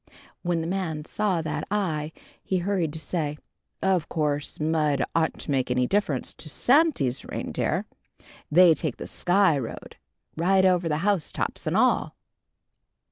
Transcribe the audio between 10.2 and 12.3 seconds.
right over the house tops and all."